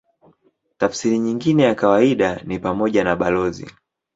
[0.77, 3.71] Tafsiri nyingine ya kawaida ni pamoja na balozi.